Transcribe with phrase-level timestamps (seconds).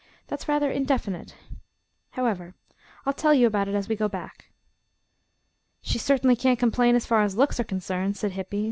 [0.29, 1.35] "That's rather indefinite.
[2.13, 2.55] However,
[3.05, 4.49] I'll tell you about it as we go back."
[5.83, 8.59] "She certainly can't complain as far as looks are concerned," said Hippy.